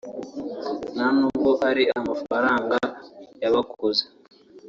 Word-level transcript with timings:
nta 0.93 1.07
n’ubwo 1.17 1.51
ari 1.69 1.83
amafaranga 1.99 2.77
y’abakuze 3.41 4.03